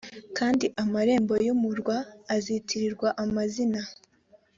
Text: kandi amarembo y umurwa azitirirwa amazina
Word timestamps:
kandi 0.37 0.65
amarembo 0.83 1.33
y 1.45 1.49
umurwa 1.55 1.97
azitirirwa 2.35 3.09
amazina 3.23 3.81